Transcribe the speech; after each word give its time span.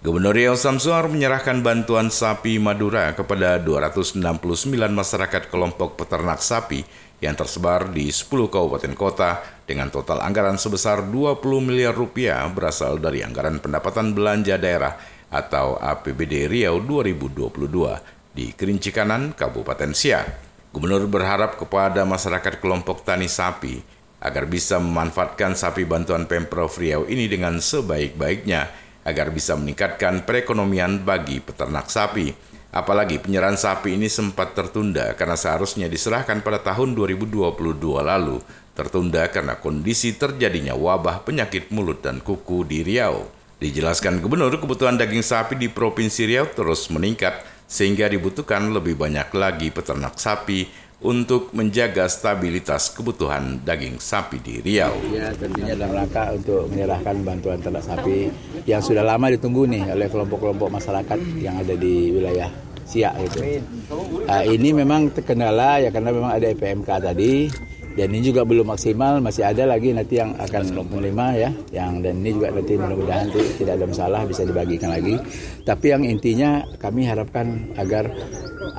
Gubernur 0.00 0.32
Riau 0.32 0.56
Samsuar 0.56 1.12
menyerahkan 1.12 1.60
bantuan 1.60 2.08
sapi 2.08 2.56
Madura 2.56 3.12
kepada 3.12 3.60
269 3.60 4.16
masyarakat 4.72 5.52
kelompok 5.52 6.00
peternak 6.00 6.40
sapi 6.40 6.80
yang 7.20 7.36
tersebar 7.36 7.92
di 7.92 8.08
10 8.08 8.24
kabupaten 8.48 8.96
kota 8.96 9.44
dengan 9.68 9.92
total 9.92 10.24
anggaran 10.24 10.56
sebesar 10.56 11.04
20 11.04 11.44
miliar 11.60 11.92
rupiah 11.92 12.48
berasal 12.48 12.96
dari 12.96 13.20
anggaran 13.20 13.60
pendapatan 13.60 14.16
belanja 14.16 14.56
daerah 14.56 14.96
atau 15.28 15.76
APBD 15.76 16.48
Riau 16.48 16.80
2022 16.80 17.60
di 18.32 18.56
Kerinci 18.56 18.96
Kanan, 18.96 19.36
Kabupaten 19.36 19.92
Siak. 19.92 20.26
Gubernur 20.72 21.12
berharap 21.12 21.60
kepada 21.60 22.08
masyarakat 22.08 22.56
kelompok 22.56 23.04
tani 23.04 23.28
sapi 23.28 23.76
agar 24.24 24.48
bisa 24.48 24.80
memanfaatkan 24.80 25.52
sapi 25.52 25.84
bantuan 25.84 26.24
Pemprov 26.24 26.72
Riau 26.80 27.04
ini 27.04 27.28
dengan 27.28 27.60
sebaik-baiknya 27.60 28.88
agar 29.04 29.32
bisa 29.32 29.56
meningkatkan 29.56 30.24
perekonomian 30.28 31.00
bagi 31.02 31.40
peternak 31.40 31.88
sapi. 31.88 32.32
Apalagi 32.70 33.18
penyerahan 33.18 33.58
sapi 33.58 33.98
ini 33.98 34.06
sempat 34.06 34.54
tertunda 34.54 35.10
karena 35.18 35.34
seharusnya 35.34 35.90
diserahkan 35.90 36.38
pada 36.38 36.62
tahun 36.62 36.94
2022 36.94 37.50
lalu, 37.98 38.38
tertunda 38.78 39.26
karena 39.26 39.58
kondisi 39.58 40.14
terjadinya 40.14 40.78
wabah 40.78 41.26
penyakit 41.26 41.74
mulut 41.74 41.98
dan 41.98 42.22
kuku 42.22 42.62
di 42.62 42.86
Riau. 42.86 43.26
Dijelaskan 43.58 44.22
Gubernur, 44.22 44.54
kebutuhan 44.56 44.96
daging 44.96 45.26
sapi 45.26 45.58
di 45.58 45.66
Provinsi 45.66 46.30
Riau 46.30 46.46
terus 46.48 46.86
meningkat 46.88 47.42
sehingga 47.66 48.06
dibutuhkan 48.06 48.70
lebih 48.70 48.94
banyak 48.98 49.30
lagi 49.34 49.68
peternak 49.74 50.18
sapi 50.18 50.66
untuk 51.00 51.48
menjaga 51.56 52.04
stabilitas 52.12 52.92
kebutuhan 52.92 53.64
daging 53.64 53.96
sapi 53.96 54.36
di 54.36 54.60
Riau. 54.60 54.92
Ya, 55.08 55.32
tentunya 55.32 55.72
dalam 55.72 55.96
rangka 55.96 56.36
untuk 56.36 56.68
menyerahkan 56.68 57.24
bantuan 57.24 57.58
ternak 57.64 57.84
sapi 57.88 58.28
yang 58.68 58.84
sudah 58.84 59.00
lama 59.00 59.32
ditunggu 59.32 59.64
nih 59.64 59.96
oleh 59.96 60.12
kelompok-kelompok 60.12 60.68
masyarakat 60.68 61.18
yang 61.40 61.56
ada 61.56 61.72
di 61.72 62.12
wilayah 62.12 62.52
Siak 62.90 63.14
itu. 63.22 63.62
Nah, 64.26 64.42
ini 64.42 64.74
memang 64.74 65.14
terkendala 65.14 65.78
ya 65.78 65.94
karena 65.94 66.10
memang 66.10 66.34
ada 66.34 66.50
IPMK 66.50 66.90
tadi 66.98 67.46
dan 68.00 68.16
ini 68.16 68.32
juga 68.32 68.48
belum 68.48 68.72
maksimal 68.72 69.20
masih 69.20 69.44
ada 69.44 69.68
lagi 69.68 69.92
nanti 69.92 70.16
yang 70.16 70.32
akan 70.40 70.88
menerima 70.88 71.26
ya. 71.36 71.50
Yang 71.68 71.92
dan 72.08 72.14
ini 72.24 72.30
juga 72.32 72.48
nanti 72.48 72.72
mudah-mudahan 72.80 73.28
tidak 73.60 73.72
ada 73.76 73.84
masalah 73.84 74.20
bisa 74.24 74.48
dibagikan 74.48 74.88
lagi. 74.88 75.20
Tapi 75.68 75.86
yang 75.92 76.08
intinya 76.08 76.64
kami 76.80 77.04
harapkan 77.04 77.68
agar 77.76 78.08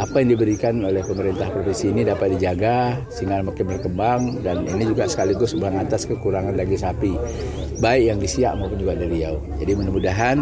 apa 0.00 0.24
yang 0.24 0.32
diberikan 0.32 0.80
oleh 0.80 1.04
pemerintah 1.04 1.52
provinsi 1.52 1.92
ini 1.92 2.08
dapat 2.08 2.36
dijaga 2.36 2.96
sehingga 3.12 3.44
makin 3.44 3.66
berkembang 3.68 4.20
dan 4.40 4.64
ini 4.64 4.88
juga 4.88 5.04
sekaligus 5.04 5.52
mengatas 5.52 6.08
kekurangan 6.08 6.54
daging 6.54 6.80
sapi 6.80 7.12
baik 7.80 8.04
yang 8.12 8.18
di 8.20 8.28
Siak 8.28 8.54
maupun 8.60 8.78
juga 8.78 8.94
di 8.94 9.08
Riau 9.08 9.40
jadi 9.58 9.72
mudah-mudahan 9.74 10.36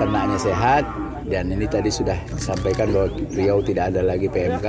ternaknya 0.00 0.38
sehat 0.40 0.84
dan 1.28 1.52
ini 1.52 1.68
tadi 1.68 1.92
sudah 1.92 2.16
disampaikan 2.32 2.88
bahwa 2.88 3.08
Riau 3.36 3.60
tidak 3.60 3.92
ada 3.92 4.00
lagi 4.00 4.26
PMK 4.26 4.66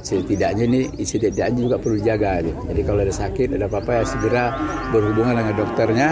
setidaknya 0.00 0.64
ini 0.64 0.80
setidaknya 1.04 1.60
juga 1.60 1.76
perlu 1.76 2.00
dijaga 2.00 2.40
jadi 2.42 2.82
kalau 2.90 3.06
ada 3.06 3.14
sakit 3.14 3.54
ada 3.54 3.70
apa-apa 3.70 4.02
ya 4.02 4.04
segera 4.04 4.44
berhubungan 4.90 5.38
dengan 5.38 5.54
dokternya 5.54 6.08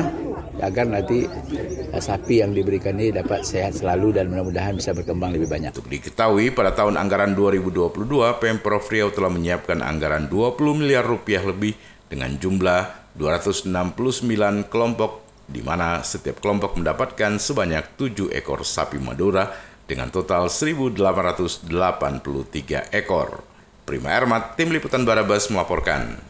agar 0.62 0.86
nanti 0.86 1.26
eh, 1.26 2.02
sapi 2.02 2.42
yang 2.42 2.54
diberikan 2.54 2.98
ini 2.98 3.14
dapat 3.14 3.42
sehat 3.42 3.78
selalu 3.78 4.14
dan 4.14 4.30
mudah-mudahan 4.30 4.78
bisa 4.78 4.94
berkembang 4.94 5.34
lebih 5.34 5.50
banyak. 5.50 5.74
Untuk 5.74 5.90
diketahui, 5.90 6.50
pada 6.50 6.74
tahun 6.74 6.98
anggaran 6.98 7.34
2022, 7.34 7.94
Pemprov 8.42 8.82
Riau 8.90 9.10
telah 9.14 9.30
menyiapkan 9.30 9.82
anggaran 9.82 10.30
20 10.30 10.78
miliar 10.78 11.06
rupiah 11.06 11.42
lebih 11.42 11.74
dengan 12.10 12.34
jumlah 12.38 13.14
269 13.18 14.70
kelompok 14.70 15.26
di 15.48 15.64
mana 15.64 16.04
setiap 16.04 16.44
kelompok 16.44 16.76
mendapatkan 16.76 17.40
sebanyak 17.40 17.96
7 17.96 18.28
ekor 18.36 18.68
sapi 18.68 19.00
Madura 19.00 19.48
dengan 19.88 20.12
total 20.12 20.52
1.883 20.52 22.92
ekor. 22.92 23.40
Prima 23.88 24.12
Ermat, 24.12 24.60
Tim 24.60 24.68
Liputan 24.68 25.08
Barabas 25.08 25.48
melaporkan. 25.48 26.20